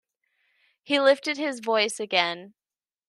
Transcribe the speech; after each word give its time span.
He 0.81 0.99
lifted 0.99 1.37
his 1.37 1.59
voice 1.59 1.99
again. 1.99 2.55